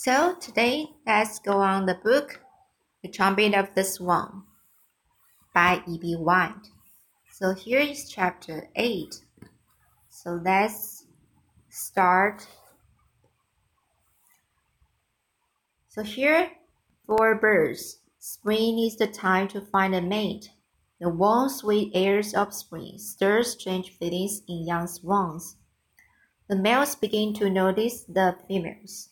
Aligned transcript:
So 0.00 0.36
today, 0.36 0.90
let's 1.04 1.40
go 1.40 1.58
on 1.58 1.86
the 1.86 1.96
book 1.96 2.40
The 3.02 3.08
Trumpet 3.08 3.52
of 3.52 3.74
the 3.74 3.82
Swan 3.82 4.44
by 5.52 5.82
E.B. 5.88 6.14
White. 6.14 6.70
So 7.32 7.52
here 7.52 7.80
is 7.80 8.08
chapter 8.08 8.68
8. 8.76 9.24
So 10.08 10.40
let's 10.44 11.04
start. 11.68 12.46
So 15.88 16.04
here, 16.04 16.52
for 17.04 17.34
birds, 17.34 17.98
spring 18.20 18.78
is 18.78 18.94
the 18.94 19.08
time 19.08 19.48
to 19.48 19.60
find 19.60 19.96
a 19.96 20.00
mate. 20.00 20.52
The 21.00 21.08
warm, 21.08 21.48
sweet 21.48 21.90
airs 21.92 22.34
of 22.34 22.54
spring 22.54 22.98
stir 22.98 23.42
strange 23.42 23.90
feelings 23.90 24.42
in 24.46 24.64
young 24.64 24.86
swans. 24.86 25.56
The 26.48 26.54
males 26.54 26.94
begin 26.94 27.34
to 27.34 27.50
notice 27.50 28.04
the 28.04 28.36
females. 28.46 29.08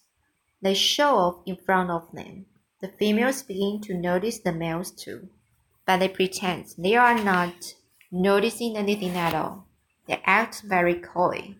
They 0.66 0.74
show 0.74 1.14
off 1.14 1.42
in 1.46 1.54
front 1.54 1.90
of 1.90 2.10
them. 2.10 2.46
The 2.80 2.88
females 2.88 3.44
begin 3.44 3.80
to 3.82 3.94
notice 3.94 4.40
the 4.40 4.50
males 4.50 4.90
too, 4.90 5.28
but 5.86 5.98
they 5.98 6.08
pretend 6.08 6.74
they 6.76 6.96
are 6.96 7.16
not 7.22 7.76
noticing 8.10 8.76
anything 8.76 9.12
at 9.12 9.32
all. 9.32 9.68
They 10.08 10.20
act 10.24 10.62
very 10.62 10.96
coy. 10.96 11.54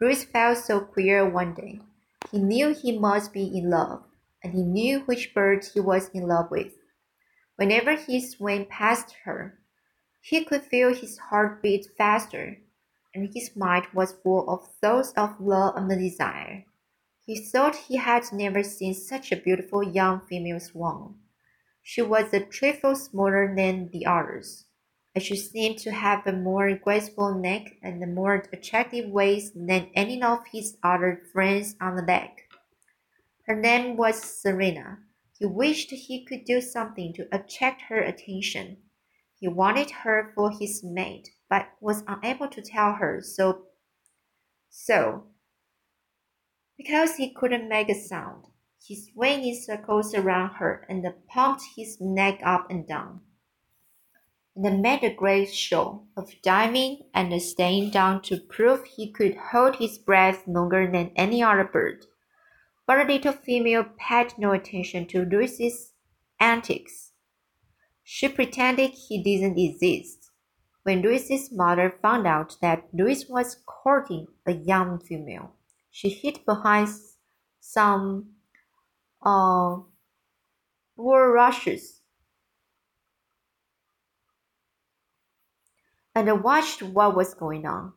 Louis 0.00 0.22
felt 0.22 0.58
so 0.58 0.78
queer 0.78 1.28
one 1.28 1.54
day. 1.54 1.80
He 2.30 2.38
knew 2.38 2.72
he 2.72 2.96
must 2.96 3.32
be 3.32 3.58
in 3.58 3.68
love, 3.68 4.04
and 4.40 4.54
he 4.54 4.62
knew 4.62 5.00
which 5.00 5.34
bird 5.34 5.64
he 5.74 5.80
was 5.80 6.08
in 6.10 6.28
love 6.28 6.48
with. 6.48 6.74
Whenever 7.56 7.96
he 7.96 8.20
swam 8.20 8.66
past 8.66 9.16
her, 9.24 9.58
he 10.20 10.44
could 10.44 10.62
feel 10.62 10.94
his 10.94 11.18
heart 11.18 11.60
beat 11.60 11.88
faster, 11.98 12.58
and 13.16 13.34
his 13.34 13.56
mind 13.56 13.88
was 13.92 14.14
full 14.22 14.48
of 14.48 14.72
thoughts 14.80 15.12
of 15.16 15.40
love 15.40 15.74
and 15.74 15.90
desire. 15.90 16.66
He 17.24 17.36
thought 17.36 17.76
he 17.76 17.98
had 17.98 18.32
never 18.32 18.64
seen 18.64 18.94
such 18.94 19.30
a 19.30 19.36
beautiful 19.36 19.82
young 19.82 20.22
female 20.26 20.58
swan. 20.58 21.20
She 21.80 22.02
was 22.02 22.32
a 22.32 22.40
trifle 22.40 22.96
smaller 22.96 23.54
than 23.54 23.90
the 23.90 24.06
others, 24.06 24.66
and 25.14 25.22
she 25.22 25.36
seemed 25.36 25.78
to 25.78 25.92
have 25.92 26.26
a 26.26 26.32
more 26.32 26.74
graceful 26.76 27.34
neck 27.34 27.76
and 27.80 28.02
a 28.02 28.06
more 28.06 28.44
attractive 28.52 29.08
waist 29.08 29.52
than 29.54 29.90
any 29.94 30.20
of 30.20 30.46
his 30.50 30.76
other 30.82 31.22
friends 31.32 31.76
on 31.80 31.94
the 31.94 32.02
deck. 32.02 32.48
Her 33.46 33.54
name 33.54 33.96
was 33.96 34.20
Serena. 34.20 34.98
He 35.38 35.46
wished 35.46 35.90
he 35.90 36.24
could 36.24 36.44
do 36.44 36.60
something 36.60 37.12
to 37.14 37.28
attract 37.32 37.82
her 37.82 38.00
attention. 38.00 38.78
He 39.38 39.46
wanted 39.48 39.90
her 39.90 40.32
for 40.34 40.50
his 40.50 40.82
mate, 40.82 41.30
but 41.48 41.68
was 41.80 42.04
unable 42.06 42.48
to 42.48 42.62
tell 42.62 42.94
her 42.94 43.20
so. 43.22 43.66
So 44.70 45.26
because 46.76 47.16
he 47.16 47.32
couldn't 47.32 47.68
make 47.68 47.88
a 47.88 47.94
sound, 47.94 48.46
he 48.84 48.96
swung 48.96 49.44
in 49.44 49.54
circles 49.54 50.14
around 50.14 50.54
her 50.54 50.84
and 50.88 51.06
pumped 51.28 51.62
his 51.76 52.00
neck 52.00 52.40
up 52.42 52.70
and 52.70 52.86
down. 52.86 53.20
And 54.54 54.82
made 54.82 55.02
a 55.02 55.14
great 55.14 55.52
show 55.54 56.06
of 56.16 56.30
diving 56.42 57.04
and 57.14 57.40
staying 57.40 57.90
down 57.90 58.22
to 58.22 58.38
prove 58.38 58.84
he 58.84 59.10
could 59.10 59.36
hold 59.36 59.76
his 59.76 59.98
breath 59.98 60.42
longer 60.46 60.90
than 60.90 61.12
any 61.16 61.42
other 61.42 61.64
bird. 61.64 62.04
But 62.86 63.06
the 63.06 63.14
little 63.14 63.32
female 63.32 63.84
paid 63.96 64.34
no 64.36 64.52
attention 64.52 65.06
to 65.08 65.24
Louis's 65.24 65.92
antics. 66.38 67.12
She 68.02 68.28
pretended 68.28 68.90
he 68.90 69.22
didn't 69.22 69.58
exist. 69.58 70.30
When 70.82 71.00
Louis's 71.00 71.52
mother 71.52 71.96
found 72.02 72.26
out 72.26 72.56
that 72.60 72.88
Louis 72.92 73.24
was 73.28 73.62
courting 73.64 74.26
a 74.44 74.52
young 74.52 74.98
female, 74.98 75.54
she 75.92 76.08
hid 76.08 76.40
behind 76.46 76.88
some 77.60 78.30
uh, 79.22 79.76
bulrushes 80.96 82.00
and 86.14 86.42
watched 86.42 86.82
what 86.82 87.14
was 87.14 87.34
going 87.34 87.66
on. 87.66 87.92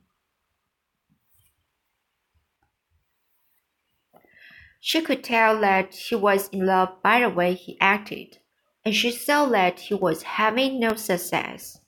She 4.82 5.02
could 5.02 5.24
tell 5.24 5.60
that 5.62 5.96
he 5.96 6.16
was 6.16 6.50
in 6.50 6.66
love 6.66 7.02
by 7.02 7.22
the 7.22 7.30
way 7.30 7.54
he 7.54 7.78
acted, 7.80 8.38
and 8.84 8.94
she 8.94 9.10
saw 9.10 9.46
that 9.48 9.80
he 9.80 9.96
was 9.96 10.22
having 10.22 10.80
no 10.80 10.96
success. 10.96 11.80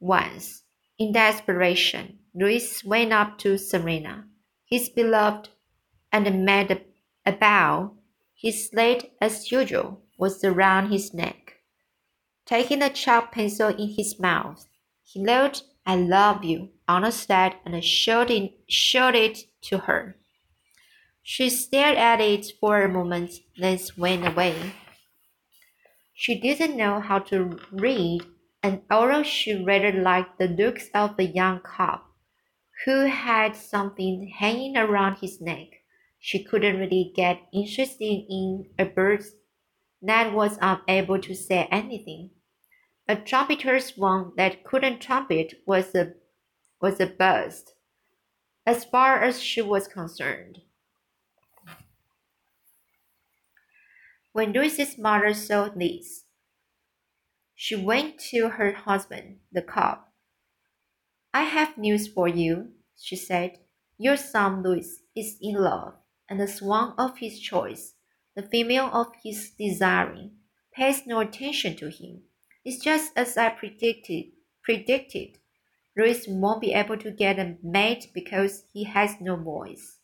Once, 0.00 0.62
in 0.98 1.12
desperation, 1.12 2.20
Louis 2.32 2.82
went 2.84 3.12
up 3.12 3.36
to 3.38 3.58
Serena 3.58 4.28
his 4.68 4.90
beloved, 4.90 5.48
and 6.12 6.44
made 6.44 6.84
a 7.24 7.32
bow. 7.32 7.92
His 8.34 8.68
slate, 8.68 9.12
as 9.20 9.50
usual, 9.50 10.02
was 10.16 10.44
around 10.44 10.90
his 10.90 11.12
neck. 11.12 11.54
Taking 12.46 12.82
a 12.82 12.90
chalk 12.90 13.32
pencil 13.32 13.68
in 13.68 13.94
his 13.96 14.18
mouth, 14.18 14.66
he 15.04 15.24
wrote, 15.24 15.62
I 15.84 15.96
love 15.96 16.44
you, 16.44 16.70
on 16.86 17.04
a 17.04 17.12
slate 17.12 17.54
and 17.64 17.82
showed 17.84 18.30
it, 18.30 18.52
showed 18.68 19.14
it 19.14 19.38
to 19.62 19.78
her. 19.78 20.16
She 21.22 21.50
stared 21.50 21.98
at 21.98 22.20
it 22.20 22.46
for 22.60 22.82
a 22.82 22.88
moment, 22.88 23.32
then 23.58 23.78
went 23.96 24.26
away. 24.26 24.72
She 26.14 26.40
didn't 26.40 26.76
know 26.76 27.00
how 27.00 27.18
to 27.30 27.58
read, 27.70 28.22
and 28.62 28.82
although 28.90 29.22
she 29.22 29.62
rather 29.62 29.92
liked 29.92 30.38
the 30.38 30.48
looks 30.48 30.88
of 30.94 31.16
the 31.16 31.26
young 31.26 31.60
cob, 31.60 32.00
who 32.84 33.06
had 33.06 33.54
something 33.54 34.32
hanging 34.38 34.76
around 34.76 35.18
his 35.18 35.40
neck. 35.40 35.77
She 36.20 36.44
couldn't 36.44 36.78
really 36.78 37.12
get 37.14 37.40
interested 37.52 38.24
in 38.28 38.70
a 38.78 38.84
bird 38.84 39.24
that 40.02 40.32
was 40.32 40.58
unable 40.60 41.18
to 41.20 41.34
say 41.34 41.68
anything. 41.70 42.30
A 43.08 43.16
trumpeter's 43.16 43.96
one 43.96 44.32
that 44.36 44.64
couldn't 44.64 45.00
trumpet 45.00 45.54
was 45.66 45.94
a 45.94 46.14
was 46.80 47.00
a 47.00 47.06
bust, 47.06 47.74
as 48.66 48.84
far 48.84 49.22
as 49.22 49.42
she 49.42 49.62
was 49.62 49.88
concerned. 49.88 50.58
When 54.32 54.52
Louis's 54.52 54.96
mother 54.98 55.34
saw 55.34 55.68
this, 55.68 56.24
she 57.54 57.74
went 57.74 58.18
to 58.30 58.50
her 58.50 58.72
husband, 58.72 59.38
the 59.50 59.62
cob, 59.62 60.00
I 61.34 61.42
have 61.42 61.76
news 61.78 62.06
for 62.08 62.28
you, 62.28 62.72
she 62.96 63.16
said. 63.16 63.58
Your 63.96 64.16
son 64.16 64.62
Louis 64.62 65.02
is 65.16 65.36
in 65.40 65.54
love, 65.56 65.94
and 66.28 66.40
the 66.40 66.48
swan 66.48 66.94
of 66.98 67.18
his 67.18 67.40
choice, 67.40 67.94
the 68.34 68.42
female 68.42 68.90
of 68.92 69.08
his 69.22 69.50
desiring, 69.58 70.32
pays 70.72 71.06
no 71.06 71.20
attention 71.20 71.76
to 71.76 71.90
him. 71.90 72.22
It's 72.64 72.82
just 72.82 73.12
as 73.16 73.36
I 73.36 73.48
predicted. 73.50 74.26
Predicted. 74.62 75.38
Louis 75.96 76.26
won't 76.28 76.60
be 76.60 76.72
able 76.74 76.98
to 76.98 77.10
get 77.10 77.38
a 77.38 77.56
mate 77.62 78.08
because 78.12 78.64
he 78.72 78.84
has 78.84 79.16
no 79.20 79.36
voice. 79.36 79.98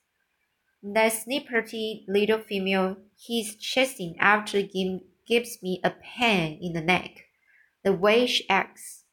That 0.83 1.13
snipperty 1.13 2.05
little 2.09 2.41
female 2.41 2.97
he's 3.17 3.57
chasing 3.57 4.17
after 4.19 4.63
gives 4.63 5.63
me 5.63 5.81
a 5.85 5.91
pain 5.91 6.59
in 6.61 6.73
the 6.73 6.81
neck, 6.81 7.27
the 7.83 7.93
way 7.93 8.27
she 8.27 8.49
acts. 8.49 9.05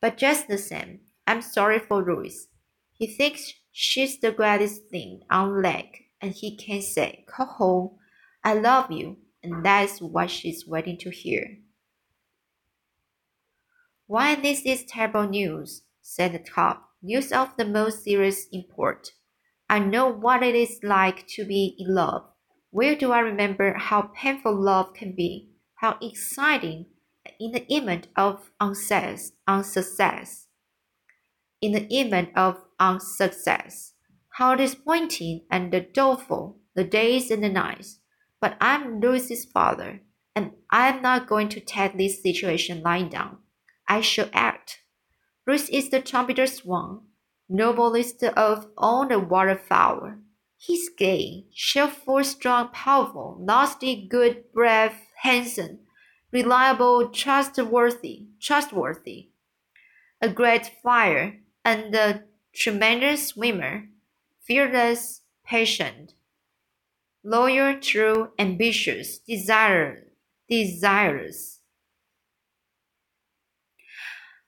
But 0.00 0.16
just 0.16 0.48
the 0.48 0.58
same, 0.58 1.00
I'm 1.26 1.42
sorry 1.42 1.78
for 1.78 2.02
Louis. 2.02 2.48
He 2.92 3.06
thinks 3.06 3.54
she's 3.70 4.20
the 4.20 4.32
greatest 4.32 4.88
thing 4.90 5.22
on 5.30 5.62
lake, 5.62 6.10
and 6.22 6.32
he 6.32 6.56
can 6.56 6.80
say, 6.80 7.24
Go 7.36 7.98
I 8.44 8.54
love 8.54 8.90
you, 8.90 9.18
and 9.42 9.64
that's 9.64 10.00
what 10.00 10.30
she's 10.30 10.66
waiting 10.66 10.96
to 10.98 11.10
hear. 11.10 11.58
Why, 14.06 14.34
this 14.34 14.62
is 14.64 14.84
terrible 14.84 15.28
news, 15.28 15.82
said 16.00 16.32
the 16.32 16.38
top. 16.38 16.90
News 17.02 17.32
of 17.32 17.56
the 17.56 17.64
most 17.64 18.04
serious 18.04 18.46
import. 18.52 19.10
I 19.68 19.80
know 19.80 20.08
what 20.08 20.42
it 20.42 20.54
is 20.54 20.78
like 20.82 21.26
to 21.28 21.44
be 21.44 21.74
in 21.78 21.94
love. 21.94 22.24
Where 22.70 22.94
do 22.94 23.10
I 23.12 23.18
remember 23.18 23.74
how 23.74 24.10
painful 24.14 24.54
love 24.54 24.94
can 24.94 25.12
be? 25.12 25.50
How 25.76 25.98
exciting 26.00 26.86
in 27.40 27.52
the 27.52 27.66
event 27.74 28.06
of 28.16 28.50
unsuccess, 28.60 29.32
unsuccess 29.48 30.46
in 31.62 31.72
the 31.72 31.86
event 31.96 32.30
of 32.36 32.64
unsuccess. 32.78 33.94
How 34.36 34.54
disappointing 34.54 35.42
and 35.50 35.86
doleful 35.92 36.58
the 36.74 36.84
days 36.84 37.30
and 37.30 37.44
the 37.44 37.48
nights. 37.50 38.00
But 38.40 38.56
I'm 38.60 39.00
Louis's 39.00 39.44
father, 39.44 40.00
and 40.34 40.52
I'm 40.70 41.02
not 41.02 41.28
going 41.28 41.48
to 41.50 41.60
take 41.60 41.96
this 41.96 42.22
situation 42.22 42.82
lying 42.82 43.08
down. 43.08 43.38
I 43.86 44.00
shall 44.00 44.30
act. 44.32 44.80
Louis 45.46 45.68
is 45.68 45.90
the 45.90 46.00
trumpeter 46.00 46.46
swan, 46.46 47.02
noblest 47.48 48.24
of 48.24 48.68
all 48.78 49.06
the 49.06 49.18
waterfowl. 49.18 50.14
He's 50.56 50.88
gay, 50.88 51.46
cheerful, 51.52 52.24
strong, 52.24 52.68
powerful, 52.68 53.38
nasty, 53.40 54.06
good, 54.08 54.44
brave, 54.54 54.92
handsome, 55.22 55.80
reliable, 56.32 57.10
trustworthy, 57.10 58.28
trustworthy. 58.40 59.28
A 60.20 60.28
great 60.28 60.70
flyer, 60.80 61.40
and 61.64 61.94
a 61.94 62.22
tremendous 62.54 63.28
swimmer, 63.28 63.88
fearless, 64.52 65.22
patient. 65.46 66.12
loyal, 67.24 67.80
true, 67.80 68.32
ambitious, 68.38 69.18
desire, 69.20 70.08
desirous. 70.46 71.60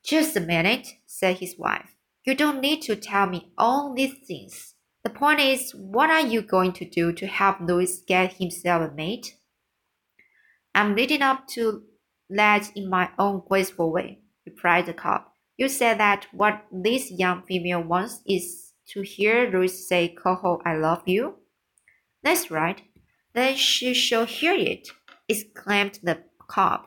Just 0.04 0.36
a 0.36 0.40
minute, 0.40 0.88
said 1.06 1.38
his 1.38 1.56
wife. 1.58 1.96
You 2.26 2.34
don't 2.34 2.60
need 2.60 2.82
to 2.82 2.96
tell 2.96 3.26
me 3.26 3.50
all 3.56 3.94
these 3.94 4.12
things. 4.28 4.74
The 5.04 5.08
point 5.08 5.40
is, 5.40 5.70
what 5.74 6.10
are 6.10 6.26
you 6.26 6.42
going 6.42 6.72
to 6.74 6.84
do 6.84 7.10
to 7.14 7.26
help 7.26 7.60
Louis 7.60 8.02
get 8.06 8.34
himself 8.34 8.90
a 8.90 8.94
mate? 8.94 9.38
I'm 10.74 10.94
leading 10.94 11.22
up 11.22 11.48
to 11.54 11.84
that 12.28 12.70
in 12.76 12.90
my 12.90 13.08
own 13.18 13.42
graceful 13.48 13.90
way, 13.90 14.18
replied 14.44 14.84
the 14.84 14.92
cob. 14.92 15.22
You 15.56 15.70
said 15.70 15.98
that 15.98 16.26
what 16.30 16.66
this 16.70 17.10
young 17.10 17.44
female 17.48 17.82
wants 17.82 18.20
is 18.26 18.73
to 18.88 19.02
hear 19.02 19.50
Louis 19.50 19.88
say, 19.88 20.08
Coho, 20.08 20.60
I 20.64 20.76
love 20.76 21.02
you? 21.06 21.36
That's 22.22 22.50
right. 22.50 22.82
Then 23.34 23.56
she 23.56 23.94
shall 23.94 24.24
hear 24.24 24.54
it, 24.54 24.88
exclaimed 25.28 25.98
the 26.02 26.22
cob. 26.48 26.86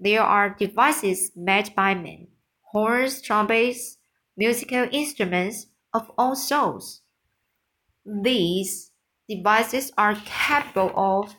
There 0.00 0.22
are 0.22 0.50
devices 0.50 1.30
made 1.36 1.74
by 1.76 1.94
men, 1.94 2.28
horns, 2.72 3.22
trumpets, 3.22 3.98
musical 4.36 4.88
instruments 4.90 5.66
of 5.92 6.10
all 6.18 6.34
sorts. 6.34 7.02
These 8.04 8.90
devices 9.28 9.92
are 9.96 10.16
capable 10.24 10.92
of 10.96 11.36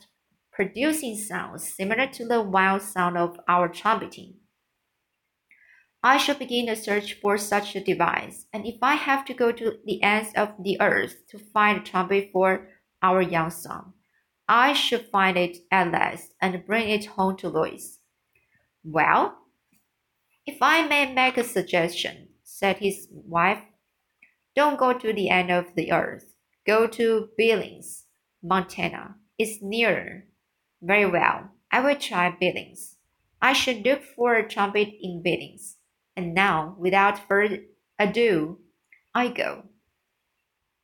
producing 0.51 1.17
sounds 1.17 1.73
similar 1.73 2.07
to 2.07 2.25
the 2.25 2.41
wild 2.41 2.81
sound 2.81 3.17
of 3.17 3.39
our 3.47 3.67
trumpeting. 3.67 4.35
I 6.05 6.17
shall 6.17 6.35
begin 6.35 6.67
a 6.67 6.75
search 6.75 7.13
for 7.21 7.37
such 7.37 7.77
a 7.77 7.83
device, 7.83 8.45
and 8.51 8.67
if 8.67 8.75
I 8.81 8.95
have 8.95 9.23
to 9.25 9.33
go 9.33 9.53
to 9.53 9.77
the 9.85 10.03
ends 10.03 10.33
of 10.35 10.49
the 10.61 10.77
earth 10.81 11.25
to 11.29 11.39
find 11.39 11.77
a 11.77 11.81
trumpet 11.81 12.29
for 12.33 12.67
our 13.01 13.21
young 13.21 13.49
son, 13.49 13.93
I 14.45 14.73
shall 14.73 14.99
find 14.99 15.37
it 15.37 15.59
at 15.71 15.93
last 15.93 16.33
and 16.41 16.65
bring 16.65 16.89
it 16.89 17.05
home 17.05 17.37
to 17.37 17.47
Louis. 17.47 17.99
Well, 18.83 19.37
if 20.45 20.57
I 20.61 20.85
may 20.85 21.13
make 21.13 21.37
a 21.37 21.43
suggestion, 21.43 22.27
said 22.43 22.79
his 22.79 23.07
wife, 23.09 23.63
don't 24.57 24.77
go 24.77 24.91
to 24.91 25.13
the 25.13 25.29
end 25.29 25.51
of 25.51 25.73
the 25.73 25.93
earth. 25.93 26.35
Go 26.67 26.85
to 26.85 27.29
Billings, 27.37 28.07
Montana. 28.43 29.15
It's 29.39 29.61
nearer. 29.61 30.25
Very 30.81 31.05
well, 31.09 31.51
I 31.71 31.79
will 31.79 31.95
try 31.95 32.29
Billings. 32.37 32.97
I 33.41 33.53
should 33.53 33.85
look 33.85 34.03
for 34.03 34.35
a 34.35 34.47
trumpet 34.47 34.89
in 35.01 35.23
Billings. 35.23 35.77
And 36.15 36.33
now, 36.33 36.75
without 36.77 37.27
further 37.27 37.63
ado, 37.97 38.59
I 39.13 39.29
go. 39.29 39.65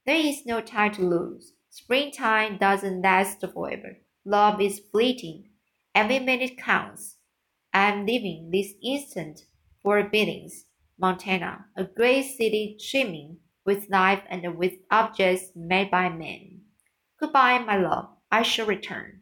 There 0.05 0.15
is 0.15 0.45
no 0.45 0.61
time 0.61 0.93
to 0.93 1.03
lose. 1.03 1.53
Springtime 1.69 2.57
doesn't 2.57 3.01
last 3.01 3.41
forever. 3.41 3.97
Love 4.25 4.59
is 4.59 4.81
fleeting. 4.91 5.49
Every 5.93 6.19
minute 6.19 6.57
counts. 6.57 7.17
I 7.73 7.91
am 7.91 8.05
leaving 8.05 8.49
this 8.51 8.73
instant 8.83 9.45
for 9.83 10.01
Billings, 10.03 10.65
Montana, 10.97 11.65
a 11.75 11.83
great 11.83 12.23
city 12.23 12.77
teeming 12.79 13.37
with 13.65 13.89
life 13.89 14.23
and 14.29 14.57
with 14.57 14.73
objects 14.89 15.51
made 15.55 15.91
by 15.91 16.09
men. 16.09 16.61
Goodbye, 17.19 17.59
my 17.59 17.77
love. 17.77 18.09
I 18.31 18.41
shall 18.43 18.65
return. 18.65 19.21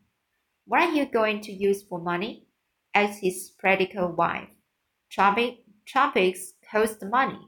What 0.66 0.82
are 0.82 0.94
you 0.94 1.06
going 1.06 1.42
to 1.42 1.52
use 1.52 1.84
for 1.84 2.00
money? 2.00 2.48
asked 2.94 3.20
his 3.22 3.52
practical 3.58 4.10
wife. 4.10 4.50
Tropic, 5.10 5.60
tropics 5.88 6.54
cost 6.70 7.02
money. 7.02 7.40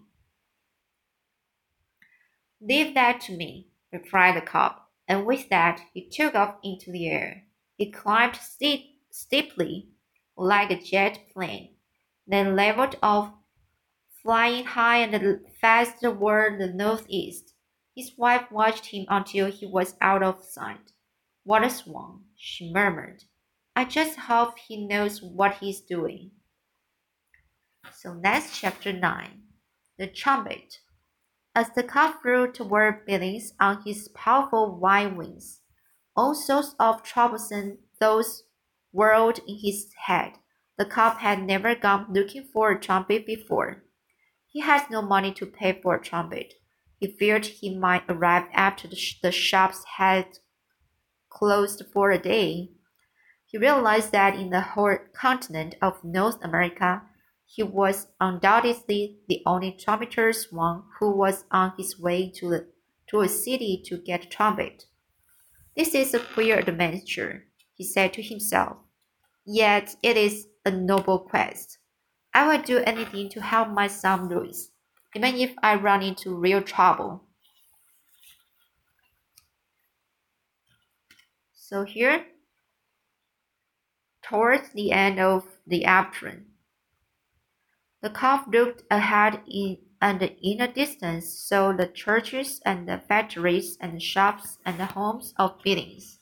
Leave 2.61 2.93
that 2.93 3.19
to 3.21 3.35
me, 3.35 3.67
replied 3.91 4.37
the 4.37 4.41
cob, 4.41 4.75
and 5.07 5.25
with 5.25 5.49
that 5.49 5.81
he 5.93 6.09
took 6.09 6.35
off 6.35 6.55
into 6.63 6.91
the 6.91 7.09
air. 7.09 7.43
He 7.77 7.91
climbed 7.91 8.37
steep, 8.37 9.01
steeply, 9.11 9.89
like 10.37 10.71
a 10.71 10.81
jet 10.81 11.19
plane, 11.33 11.75
then 12.25 12.55
leveled 12.55 12.95
off, 13.03 13.33
flying 14.23 14.63
high 14.63 14.99
and 14.99 15.45
fast 15.59 16.01
toward 16.01 16.59
the 16.59 16.67
northeast. 16.67 17.53
His 17.95 18.17
wife 18.17 18.49
watched 18.51 18.85
him 18.85 19.05
until 19.09 19.51
he 19.51 19.65
was 19.65 19.95
out 19.99 20.23
of 20.23 20.43
sight. 20.43 20.93
What 21.43 21.65
a 21.65 21.69
swan, 21.69 22.23
she 22.37 22.71
murmured. 22.71 23.23
I 23.75 23.83
just 23.85 24.17
hope 24.17 24.57
he 24.59 24.87
knows 24.87 25.21
what 25.21 25.55
he's 25.55 25.81
doing. 25.81 26.31
So 27.93 28.19
that's 28.21 28.59
chapter 28.59 28.93
9. 28.93 29.41
The 29.97 30.07
trumpet. 30.07 30.79
As 31.55 31.69
the 31.75 31.83
calf 31.83 32.21
flew 32.21 32.51
toward 32.51 33.05
Billings 33.05 33.53
on 33.59 33.81
his 33.83 34.07
powerful 34.09 34.77
white 34.77 35.15
wings, 35.15 35.61
all 36.15 36.35
sorts 36.35 36.75
of 36.79 37.03
troublesome 37.03 37.79
thoughts 37.99 38.43
whirled 38.91 39.39
in 39.47 39.57
his 39.59 39.91
head. 40.05 40.33
The 40.77 40.85
calf 40.85 41.17
had 41.17 41.43
never 41.43 41.75
gone 41.75 42.07
looking 42.09 42.43
for 42.43 42.71
a 42.71 42.79
trumpet 42.79 43.25
before. 43.25 43.83
He 44.47 44.61
had 44.61 44.89
no 44.89 45.01
money 45.01 45.33
to 45.33 45.45
pay 45.45 45.79
for 45.81 45.95
a 45.95 46.01
trumpet. 46.01 46.53
He 46.97 47.07
feared 47.07 47.45
he 47.45 47.77
might 47.77 48.03
arrive 48.09 48.45
after 48.53 48.87
the, 48.87 48.95
sh 48.95 49.19
the 49.21 49.31
shops 49.31 49.83
had 49.97 50.39
closed 51.29 51.83
for 51.93 52.11
a 52.11 52.17
day. 52.17 52.71
He 53.45 53.57
realized 53.57 54.11
that 54.11 54.35
in 54.35 54.49
the 54.49 54.61
whole 54.61 54.97
continent 55.13 55.75
of 55.81 56.03
North 56.03 56.43
America, 56.43 57.03
he 57.51 57.63
was 57.63 58.05
undoubtedly 58.21 59.17
the 59.27 59.41
only 59.43 59.71
trumpeter 59.71 60.31
one 60.51 60.83
who 60.99 61.09
was 61.09 61.45
on 61.49 61.73
his 61.77 61.99
way 61.99 62.29
to, 62.29 62.47
the, 62.47 62.67
to 63.07 63.21
a 63.21 63.27
city 63.27 63.81
to 63.87 63.97
get 63.97 64.25
a 64.25 64.29
trumpet. 64.29 64.85
This 65.75 65.95
is 65.95 66.13
a 66.13 66.19
queer 66.19 66.59
adventure, 66.59 67.45
he 67.73 67.83
said 67.83 68.13
to 68.13 68.21
himself. 68.21 68.77
Yet 69.47 69.95
it 70.03 70.15
is 70.15 70.45
a 70.63 70.69
noble 70.69 71.17
quest. 71.17 71.79
I 72.35 72.47
will 72.47 72.61
do 72.61 72.77
anything 72.85 73.29
to 73.29 73.41
help 73.41 73.69
my 73.69 73.87
son 73.87 74.29
Louis, 74.29 74.69
even 75.15 75.33
if 75.33 75.55
I 75.63 75.73
run 75.73 76.03
into 76.03 76.35
real 76.35 76.61
trouble. 76.61 77.23
So 81.55 81.83
here, 81.83 82.27
towards 84.21 84.69
the 84.69 84.91
end 84.91 85.19
of 85.19 85.47
the 85.65 85.85
afternoon, 85.85 86.48
the 88.01 88.09
calf 88.09 88.45
looked 88.47 88.83
ahead 88.89 89.41
in 89.47 89.77
and 90.01 90.21
in 90.21 90.59
the 90.59 90.67
distance 90.67 91.27
saw 91.27 91.73
the 91.73 91.87
churches 91.87 92.61
and 92.65 92.87
the 92.87 92.97
factories 92.97 93.77
and 93.81 93.95
the 93.95 93.99
shops 93.99 94.57
and 94.65 94.79
the 94.79 94.85
homes 94.85 95.33
of 95.37 95.61
buildings. 95.61 96.19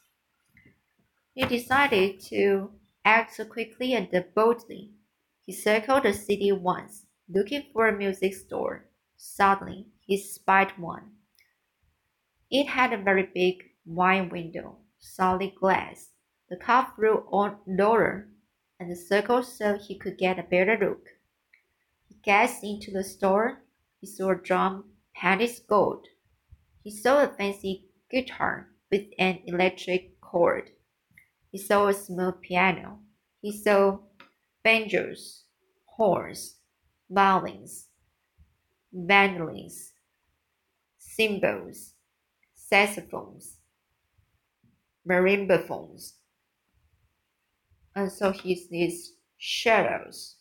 He 1.34 1.46
decided 1.46 2.20
to 2.32 2.72
act 3.06 3.40
quickly 3.50 3.94
and 3.94 4.10
boldly. 4.34 4.94
He 5.46 5.54
circled 5.54 6.04
the 6.04 6.14
city 6.14 6.52
once, 6.52 7.06
looking 7.30 7.66
for 7.72 7.88
a 7.88 7.96
music 7.96 8.34
store. 8.34 8.86
Suddenly, 9.16 9.88
he 10.00 10.18
spied 10.18 10.72
one. 10.80 11.12
It 12.50 12.68
had 12.68 12.94
a 12.94 12.98
very 12.98 13.30
big 13.32 13.64
wide 13.86 14.32
window 14.32 14.78
solid 15.00 15.54
glass. 15.56 16.10
The 16.50 16.58
calf 16.58 16.96
flew 16.96 17.26
on 17.32 17.58
lower 17.68 18.30
and 18.80 18.98
circled 18.98 19.46
so 19.46 19.78
he 19.78 19.98
could 19.98 20.18
get 20.18 20.40
a 20.40 20.44
better 20.44 20.78
look. 20.78 21.17
Gazed 22.28 22.62
into 22.62 22.92
the 22.92 23.06
store. 23.06 23.64
He 24.02 24.06
saw 24.06 24.32
a 24.32 24.36
drum 24.36 24.92
painted 25.16 25.62
gold. 25.66 26.06
He 26.84 26.92
saw 26.92 27.24
a 27.24 27.30
fancy 27.30 27.86
guitar 28.12 28.68
with 28.92 29.06
an 29.18 29.40
electric 29.46 30.20
cord. 30.20 30.72
He 31.54 31.58
saw 31.58 31.88
a 31.88 31.94
small 31.94 32.34
piano. 32.34 33.00
He 33.42 33.54
saw 33.54 34.00
banjos, 34.62 35.46
horns, 35.86 36.58
violins, 37.10 37.88
mandolins, 38.92 39.94
cymbals, 40.98 41.94
saxophones, 42.54 43.60
marimba 45.08 45.66
phones. 45.66 46.16
And 47.96 48.12
so 48.12 48.32
he 48.32 48.54
sees 48.54 49.14
shadows, 49.38 50.37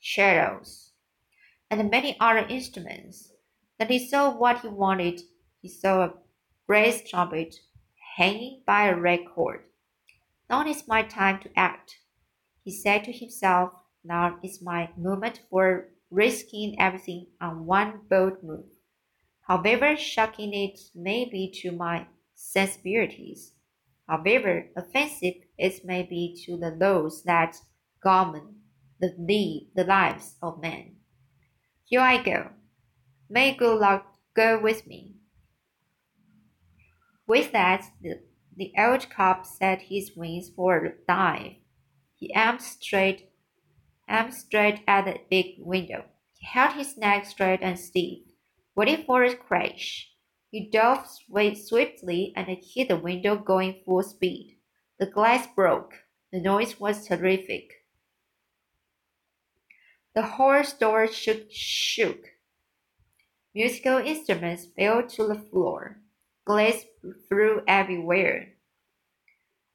shadows, 0.00 0.92
and 1.70 1.90
many 1.90 2.16
other 2.18 2.46
instruments. 2.48 3.32
Then 3.78 3.88
he 3.88 3.98
saw 3.98 4.30
what 4.36 4.60
he 4.60 4.68
wanted. 4.68 5.20
He 5.60 5.68
saw 5.68 6.04
a 6.04 6.14
brass 6.66 7.02
trumpet 7.08 7.54
hanging 8.16 8.62
by 8.66 8.88
a 8.88 8.96
red 8.96 9.20
cord. 9.34 9.64
Now 10.48 10.66
is 10.66 10.88
my 10.88 11.02
time 11.02 11.40
to 11.42 11.58
act, 11.58 11.98
he 12.64 12.72
said 12.72 13.04
to 13.04 13.12
himself. 13.12 13.72
Now 14.02 14.38
is 14.42 14.62
my 14.62 14.90
moment 14.96 15.42
for 15.50 15.88
risking 16.10 16.80
everything 16.80 17.26
on 17.40 17.66
one 17.66 18.00
bold 18.08 18.42
move. 18.42 18.64
However 19.42 19.96
shocking 19.96 20.54
it 20.54 20.80
may 20.94 21.24
be 21.24 21.52
to 21.62 21.72
my 21.72 22.06
sensibilities, 22.34 23.52
however 24.08 24.70
offensive 24.74 25.34
it 25.58 25.84
may 25.84 26.02
be 26.02 26.42
to 26.46 26.56
the 26.56 26.70
laws 26.70 27.22
that 27.24 27.60
govern 28.02 28.59
the, 29.00 29.66
the 29.74 29.84
lives 29.84 30.36
of 30.42 30.60
men. 30.60 30.96
Here 31.84 32.00
I 32.00 32.22
go. 32.22 32.50
May 33.28 33.54
good 33.54 33.80
luck 33.80 34.06
go 34.34 34.60
with 34.60 34.86
me. 34.86 35.16
With 37.26 37.52
that, 37.52 37.84
the, 38.02 38.20
the 38.56 38.72
old 38.76 39.08
cob 39.10 39.46
set 39.46 39.82
his 39.82 40.12
wings 40.16 40.50
for 40.54 40.84
a 40.84 40.92
dive. 41.06 41.54
He 42.16 42.32
aimed 42.34 42.60
straight, 42.60 43.30
aimed 44.08 44.34
straight 44.34 44.80
at 44.86 45.04
the 45.04 45.20
big 45.30 45.56
window. 45.58 46.04
He 46.34 46.46
held 46.46 46.74
his 46.74 46.96
neck 46.96 47.26
straight 47.26 47.60
and 47.62 47.78
stiff, 47.78 48.18
waiting 48.74 49.04
for 49.04 49.24
a 49.24 49.34
crash. 49.34 50.10
He 50.50 50.68
dove 50.68 51.06
swiftly 51.06 52.32
and 52.34 52.48
hit 52.48 52.88
the 52.88 52.96
window 52.96 53.36
going 53.36 53.82
full 53.84 54.02
speed. 54.02 54.58
The 54.98 55.06
glass 55.06 55.46
broke. 55.54 55.94
The 56.32 56.40
noise 56.40 56.78
was 56.78 57.06
terrific. 57.06 57.79
The 60.20 60.26
whole 60.26 60.62
store 60.64 61.06
shook, 61.06 61.46
shook. 61.50 62.26
Musical 63.54 63.96
instruments 63.96 64.66
fell 64.76 65.08
to 65.08 65.26
the 65.26 65.40
floor. 65.50 65.96
Glass 66.44 66.84
flew 67.26 67.62
everywhere. 67.66 68.52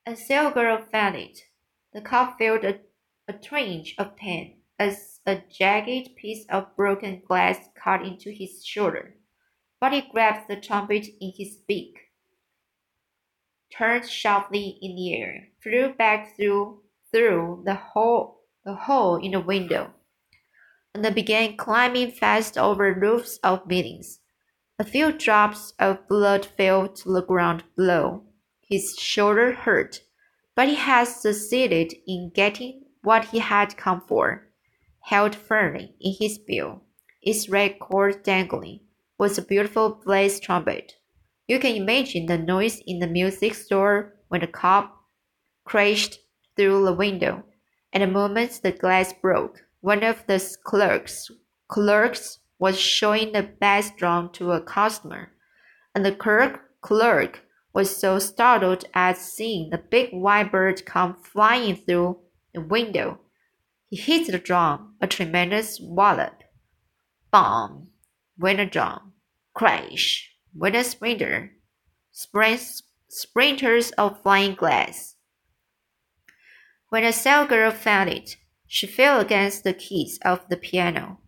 A 0.05 0.15
sale 0.15 0.51
girl 0.51 0.85
found 0.91 1.15
it. 1.15 1.39
The 1.93 2.01
cob 2.01 2.37
felt 2.37 2.63
a, 2.63 2.81
a 3.27 3.33
twinge 3.33 3.95
of 3.97 4.15
pain 4.15 4.57
as 4.77 5.19
a 5.25 5.37
jagged 5.49 6.15
piece 6.15 6.45
of 6.47 6.75
broken 6.75 7.23
glass 7.27 7.57
cut 7.73 8.05
into 8.05 8.29
his 8.29 8.63
shoulder. 8.63 9.15
But 9.79 9.93
he 9.93 10.01
grabbed 10.01 10.47
the 10.47 10.57
trumpet 10.57 11.07
in 11.19 11.33
his 11.35 11.57
beak 11.67 12.11
turned 13.75 14.07
sharply 14.07 14.77
in 14.79 14.95
the 14.95 15.15
air, 15.15 15.47
flew 15.63 15.91
back 15.93 16.35
through 16.35 16.83
through 17.11 17.63
the 17.65 17.73
hole 17.73 18.41
the 18.63 18.75
hole 18.75 19.15
in 19.15 19.31
the 19.31 19.39
window, 19.39 19.91
and 21.03 21.15
began 21.15 21.57
climbing 21.57 22.11
fast 22.11 22.57
over 22.57 22.93
roofs 22.93 23.37
of 23.43 23.67
buildings. 23.67 24.19
A 24.79 24.83
few 24.83 25.11
drops 25.11 25.73
of 25.79 26.07
blood 26.07 26.45
fell 26.45 26.87
to 26.87 27.13
the 27.13 27.21
ground 27.21 27.63
below. 27.75 28.23
His 28.61 28.95
shoulder 28.97 29.53
hurt, 29.53 30.01
but 30.55 30.67
he 30.67 30.75
had 30.75 31.05
succeeded 31.07 31.93
in 32.07 32.31
getting 32.33 32.83
what 33.03 33.25
he 33.25 33.39
had 33.39 33.77
come 33.77 34.01
for. 34.01 34.47
Held 35.01 35.35
firmly 35.35 35.95
in 35.99 36.15
his 36.19 36.37
bill, 36.37 36.81
its 37.21 37.47
red 37.47 37.79
cord 37.79 38.23
dangling, 38.23 38.79
was 39.17 39.37
a 39.37 39.41
beautiful 39.41 40.01
bass 40.05 40.39
trumpet. 40.39 40.93
You 41.47 41.59
can 41.59 41.75
imagine 41.75 42.25
the 42.25 42.37
noise 42.37 42.81
in 42.87 42.99
the 42.99 43.07
music 43.07 43.53
store 43.53 44.15
when 44.29 44.41
the 44.41 44.47
cob 44.47 44.89
crashed 45.63 46.19
through 46.55 46.85
the 46.85 46.93
window. 46.93 47.43
At 47.93 47.99
the 47.99 48.07
moment 48.07 48.59
the 48.63 48.71
glass 48.71 49.13
broke, 49.13 49.64
one 49.85 50.03
of 50.03 50.25
the 50.25 50.39
clerks 50.63 51.29
clerks 51.67 52.39
was 52.57 52.79
showing 52.79 53.31
the 53.31 53.43
bass 53.43 53.91
drum 53.95 54.31
to 54.33 54.51
a 54.51 54.59
customer, 54.59 55.31
and 55.93 56.03
the 56.03 56.11
clerk 56.11 56.59
clerk 56.81 57.43
was 57.71 57.95
so 57.95 58.17
startled 58.17 58.83
at 58.95 59.15
seeing 59.15 59.69
the 59.69 59.77
big 59.77 60.09
white 60.11 60.51
bird 60.51 60.83
come 60.87 61.15
flying 61.21 61.75
through 61.75 62.17
the 62.51 62.61
window. 62.61 63.19
He 63.87 63.97
hit 63.97 64.25
the 64.25 64.39
drum, 64.39 64.95
a 65.01 65.05
tremendous 65.05 65.79
wallop. 65.79 66.41
Bomb! 67.29 67.91
went 68.39 68.57
the 68.57 68.65
drum. 68.65 69.13
Crash! 69.53 70.31
with 70.55 70.73
a 70.73 70.83
sprinter, 70.83 71.51
sprint, 72.11 72.81
sprinters 73.07 73.91
of 73.91 74.23
flying 74.23 74.55
glass. 74.55 75.15
When 76.89 77.03
the 77.03 77.13
cell 77.13 77.45
girl 77.45 77.69
found 77.69 78.09
it, 78.09 78.37
she 78.67 78.87
fell 78.87 79.19
against 79.19 79.63
the 79.63 79.73
keys 79.73 80.19
of 80.23 80.47
the 80.49 80.57
piano. 80.57 81.19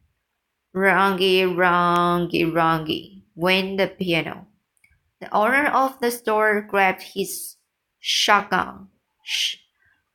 Wrongy, 0.76 1.44
wrongy, 1.44 2.52
wrongy, 2.52 3.24
went 3.36 3.78
the 3.78 3.88
piano. 3.88 4.48
The 5.20 5.34
owner 5.34 5.68
of 5.68 6.00
the 6.00 6.12
store 6.12 6.62
grabbed 6.62 7.02
his 7.02 7.56
shotgun, 8.00 8.90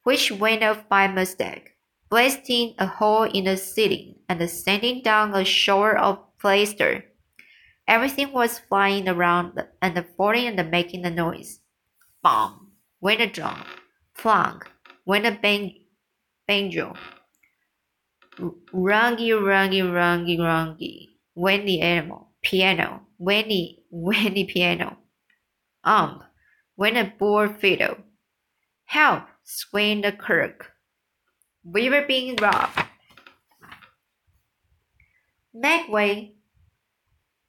which 0.05 0.31
went 0.31 0.63
off 0.63 0.89
by 0.89 1.09
mistake, 1.09 1.77
blasting 2.09 2.75
a 2.79 2.87
hole 2.87 3.25
in 3.25 3.45
the 3.45 3.57
ceiling 3.57 4.21
and 4.29 4.49
sending 4.49 5.03
down 5.03 5.35
a 5.35 5.45
shower 5.45 5.99
of 5.99 6.19
plaster. 6.39 7.05
Everything 7.89 8.33
was 8.33 8.61
flying 8.61 9.09
around 9.09 9.61
and 9.81 10.07
falling 10.17 10.47
and 10.47 10.71
making 10.71 11.05
a 11.05 11.11
noise. 11.11 11.61
Bomb 12.23 12.73
went 13.01 13.21
a 13.21 13.27
drum. 13.27 13.65
Plunk 14.17 14.71
went 15.05 15.27
a 15.27 15.33
bang 15.33 15.82
banjo. 16.53 16.95
Rungy, 18.75 19.31
rungy, 19.33 19.83
rungy, 19.83 20.37
rungy 20.39 21.09
the 21.67 21.81
animal. 21.81 22.29
Piano 22.43 23.07
went 23.19 23.49
the 23.49 24.45
piano. 24.45 24.99
Ump 25.85 26.23
When 26.77 26.97
a 26.97 27.15
bull 27.19 27.49
fiddle. 27.49 27.97
Help! 28.85 29.25
screamed 29.45 30.05
the 30.05 30.13
clerk. 30.13 30.73
We 31.65 31.89
were 31.89 32.05
being 32.07 32.37
robbed. 32.37 32.79
Make 35.55 35.89
way, 35.89 36.35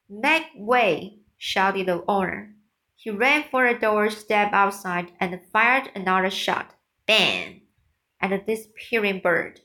Make 0.09 0.47
way! 0.55 1.19
shouted 1.37 1.87
the 1.87 2.03
owner. 2.07 2.55
He 2.95 3.09
ran 3.09 3.43
for 3.51 3.67
the 3.67 3.77
door, 3.77 4.09
stepped 4.09 4.53
outside, 4.53 5.11
and 5.19 5.41
fired 5.51 5.89
another 5.93 6.29
shot. 6.29 6.75
Bang! 7.05 7.62
At 8.23 8.29
the 8.29 8.37
disappearing 8.37 9.19
bird. 9.19 9.59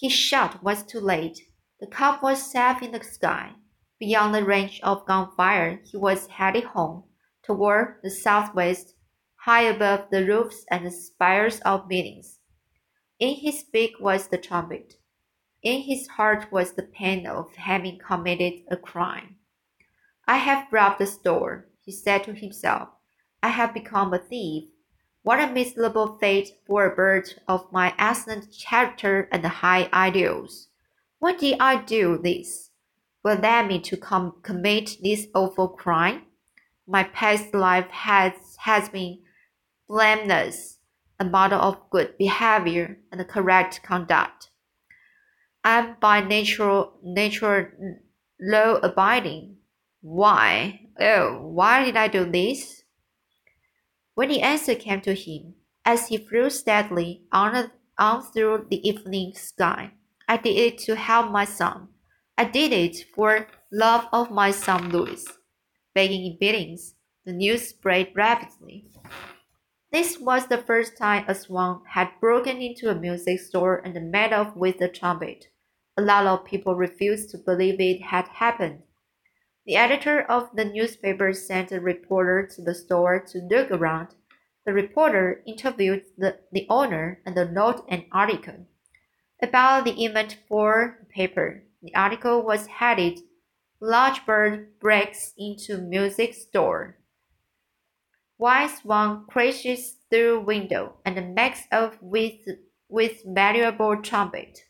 His 0.00 0.12
shot 0.12 0.62
was 0.62 0.84
too 0.84 1.00
late. 1.00 1.40
The 1.80 1.88
cob 1.88 2.22
was 2.22 2.52
safe 2.52 2.80
in 2.80 2.92
the 2.92 3.02
sky. 3.02 3.54
Beyond 3.98 4.32
the 4.32 4.44
range 4.44 4.80
of 4.84 5.04
gunfire, 5.06 5.80
he 5.84 5.96
was 5.96 6.28
headed 6.28 6.62
home, 6.62 7.02
toward 7.42 7.96
the 8.04 8.10
southwest, 8.10 8.94
high 9.38 9.62
above 9.62 10.10
the 10.12 10.24
roofs 10.24 10.64
and 10.70 10.86
the 10.86 10.92
spires 10.92 11.58
of 11.62 11.88
buildings. 11.88 12.38
In 13.18 13.34
his 13.34 13.64
beak 13.64 13.98
was 13.98 14.28
the 14.28 14.38
trumpet. 14.38 14.94
In 15.64 15.80
his 15.80 16.06
heart 16.06 16.52
was 16.52 16.74
the 16.74 16.84
pain 16.84 17.26
of 17.26 17.56
having 17.56 17.98
committed 17.98 18.62
a 18.70 18.76
crime. 18.76 19.34
I 20.28 20.36
have 20.36 20.72
robbed 20.72 21.00
the 21.00 21.06
store, 21.06 21.66
he 21.84 21.90
said 21.90 22.22
to 22.22 22.34
himself. 22.34 22.88
I 23.42 23.48
have 23.48 23.74
become 23.74 24.14
a 24.14 24.20
thief. 24.20 24.68
What 25.26 25.40
a 25.40 25.52
miserable 25.52 26.18
fate 26.20 26.50
for 26.68 26.86
a 26.86 26.94
bird 26.94 27.28
of 27.48 27.72
my 27.72 27.92
excellent 27.98 28.46
character 28.64 29.28
and 29.32 29.44
high 29.44 29.88
ideals. 29.92 30.68
Why 31.18 31.34
did 31.34 31.56
I 31.58 31.82
do 31.82 32.16
this? 32.16 32.70
What 33.22 33.42
led 33.42 33.66
me 33.66 33.80
to 33.80 33.96
com- 33.96 34.36
commit 34.42 34.98
this 35.02 35.26
awful 35.34 35.66
crime? 35.66 36.26
My 36.86 37.02
past 37.02 37.52
life 37.52 37.88
has, 37.90 38.34
has 38.60 38.88
been 38.88 39.18
blameless, 39.88 40.78
a 41.18 41.24
model 41.24 41.60
of 41.60 41.90
good 41.90 42.16
behavior 42.18 43.00
and 43.10 43.26
correct 43.26 43.82
conduct. 43.82 44.50
I 45.64 45.78
am 45.78 45.96
by 45.98 46.20
nature, 46.20 46.84
nature 47.02 47.98
law 48.40 48.76
abiding, 48.76 49.56
why? 50.02 50.82
Oh, 51.00 51.48
why 51.48 51.84
did 51.84 51.96
I 51.96 52.06
do 52.06 52.30
this? 52.30 52.84
When 54.16 54.30
the 54.30 54.40
answer 54.40 54.74
came 54.74 55.02
to 55.02 55.12
him, 55.12 55.56
as 55.84 56.08
he 56.08 56.16
flew 56.16 56.48
steadily 56.48 57.26
on, 57.30 57.70
on 57.98 58.22
through 58.22 58.66
the 58.70 58.80
evening 58.88 59.34
sky, 59.34 59.92
I 60.26 60.38
did 60.38 60.56
it 60.56 60.78
to 60.86 60.96
help 60.96 61.30
my 61.30 61.44
son. 61.44 61.88
I 62.38 62.44
did 62.44 62.72
it 62.72 63.04
for 63.14 63.46
love 63.70 64.06
of 64.14 64.30
my 64.30 64.52
son 64.52 64.88
Louis. 64.88 65.22
Begging 65.94 66.24
in 66.24 66.38
Billings, 66.40 66.94
the 67.26 67.34
news 67.34 67.68
spread 67.68 68.12
rapidly. 68.14 68.86
This 69.92 70.18
was 70.18 70.46
the 70.46 70.64
first 70.64 70.96
time 70.96 71.26
a 71.28 71.34
swan 71.34 71.82
had 71.86 72.08
broken 72.18 72.62
into 72.62 72.88
a 72.88 72.94
music 72.94 73.38
store 73.38 73.82
and 73.84 74.10
made 74.10 74.32
off 74.32 74.56
with 74.56 74.80
a 74.80 74.88
trumpet. 74.88 75.48
A 75.98 76.00
lot 76.00 76.26
of 76.26 76.46
people 76.46 76.74
refused 76.74 77.28
to 77.32 77.38
believe 77.38 77.78
it 77.80 78.00
had 78.00 78.28
happened. 78.28 78.82
The 79.66 79.74
editor 79.74 80.22
of 80.22 80.54
the 80.54 80.64
newspaper 80.64 81.32
sent 81.32 81.72
a 81.72 81.80
reporter 81.80 82.46
to 82.54 82.62
the 82.62 82.74
store 82.74 83.18
to 83.18 83.38
look 83.38 83.72
around. 83.72 84.14
The 84.64 84.72
reporter 84.72 85.42
interviewed 85.44 86.04
the, 86.16 86.38
the 86.52 86.68
owner 86.70 87.20
and 87.26 87.36
wrote 87.36 87.84
an 87.88 88.06
article 88.12 88.66
about 89.42 89.84
the 89.84 90.04
event 90.04 90.38
for 90.48 90.98
the 91.00 91.06
paper. 91.06 91.64
The 91.82 91.94
article 91.96 92.42
was 92.42 92.68
headed 92.68 93.18
Large 93.80 94.24
Bird 94.24 94.78
Breaks 94.78 95.32
into 95.36 95.78
Music 95.78 96.34
Store. 96.34 96.98
White 98.36 98.70
Swan 98.70 99.26
crashes 99.28 99.96
through 100.10 100.44
window 100.44 100.94
and 101.04 101.34
makes 101.34 101.62
off 101.72 101.98
with, 102.00 102.38
with 102.88 103.22
valuable 103.26 104.00
trumpet. 104.00 104.60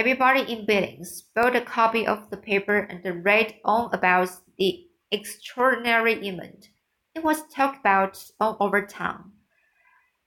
Everybody 0.00 0.50
in 0.50 0.64
Billings 0.64 1.24
bought 1.34 1.54
a 1.54 1.60
copy 1.60 2.06
of 2.06 2.30
the 2.30 2.38
paper 2.38 2.78
and 2.78 3.22
read 3.22 3.56
on 3.66 3.90
about 3.92 4.30
the 4.56 4.86
extraordinary 5.10 6.14
event. 6.26 6.70
It 7.14 7.22
was 7.22 7.46
talked 7.54 7.80
about 7.80 8.16
all 8.40 8.56
over 8.60 8.80
town. 8.86 9.32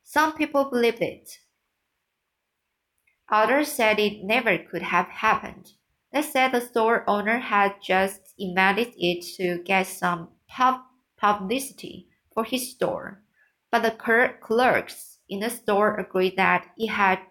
Some 0.04 0.34
people 0.34 0.66
believed 0.66 1.02
it. 1.02 1.40
Others 3.32 3.72
said 3.72 3.98
it 3.98 4.24
never 4.24 4.60
could 4.60 4.84
have 4.84 5.08
happened. 5.08 5.72
They 6.12 6.22
said 6.22 6.52
the 6.52 6.62
store 6.62 7.04
owner 7.10 7.40
had 7.40 7.78
just 7.84 8.22
invented 8.38 8.94
it 8.96 9.26
to 9.38 9.64
get 9.64 9.88
some 9.88 10.30
pub 10.48 10.82
publicity 11.18 12.10
for 12.32 12.44
his 12.44 12.70
store, 12.70 13.24
but 13.72 13.82
the 13.82 13.90
clerks 13.90 15.18
in 15.28 15.40
the 15.40 15.50
store 15.50 16.00
agreed 16.00 16.38
that 16.38 16.68
it 16.78 16.90
had 16.90 17.22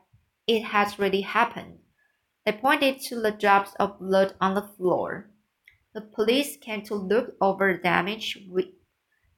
it 0.49 0.64
had 0.64 0.99
really 0.99 1.20
happened. 1.20 1.78
They 2.44 2.52
pointed 2.52 3.00
to 3.02 3.20
the 3.20 3.30
drops 3.30 3.75
of 3.78 3.99
blood 4.00 4.34
on 4.40 4.54
the 4.54 4.62
floor. 4.62 5.30
The 5.94 6.00
police 6.00 6.56
came 6.56 6.82
to 6.82 6.94
look 6.94 7.34
over 7.40 7.72
the 7.72 7.82
damage, 7.82 8.38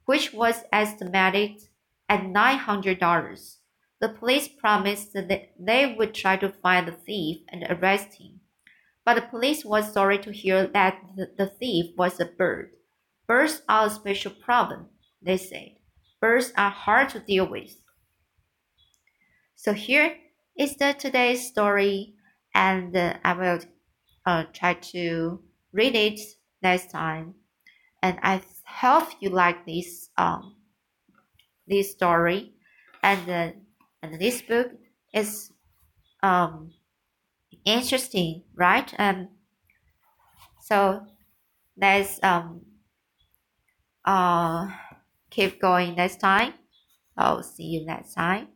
which 0.07 0.33
was 0.33 0.65
estimated 0.73 1.63
at 2.09 2.23
$900. 2.23 3.57
The 4.01 4.09
police 4.09 4.49
promised 4.49 5.13
that 5.15 5.53
they 5.59 5.95
would 5.97 6.15
try 6.15 6.37
to 6.37 6.53
find 6.63 6.87
the 6.89 6.93
thief 6.93 7.43
and 7.49 7.65
arrest 7.69 8.15
him. 8.15 8.41
But 9.05 9.15
the 9.15 9.23
police 9.23 9.65
was 9.65 9.93
sorry 9.93 10.19
to 10.19 10.33
hear 10.33 10.67
that 10.69 11.01
the 11.17 11.47
thief 11.47 11.95
was 11.97 12.21
a 12.21 12.25
bird. 12.25 12.71
Birds 13.27 13.63
are 13.69 13.87
a 13.87 13.91
special 13.91 14.31
problem, 14.31 14.89
they 15.21 15.37
said. 15.37 15.77
Birds 16.21 16.53
are 16.57 16.71
hard 16.71 17.11
to 17.11 17.21
deal 17.21 17.47
with. 17.47 17.77
So 19.57 19.73
here 19.73 20.17
is 20.59 20.77
the 20.77 20.95
today's 20.95 21.47
story, 21.47 22.14
and 22.55 22.97
I 22.97 23.33
will 23.35 23.61
uh, 24.27 24.45
try 24.53 24.75
to 24.75 25.43
read 25.73 25.97
it 25.97 26.21
next 26.63 26.91
time. 26.91 27.35
And 28.03 28.19
I 28.23 28.43
hope 28.67 29.11
you 29.21 29.31
like 29.31 29.67
this 29.67 30.11
um 30.19 30.57
this 31.67 31.93
story, 31.93 32.53
and 33.03 33.29
uh, 33.29 33.53
and 34.03 34.21
this 34.21 34.43
book 34.43 34.73
is 35.13 35.51
um 36.23 36.73
interesting, 37.65 38.45
right? 38.57 38.93
Um, 38.99 39.29
so 40.61 41.07
let's 41.79 42.21
um 42.25 42.63
uh 44.05 44.69
keep 45.31 45.61
going 45.61 45.95
next 45.95 46.17
time. 46.21 46.55
I'll 47.17 47.43
see 47.43 47.65
you 47.65 47.87
next 47.87 48.15
time. 48.15 48.49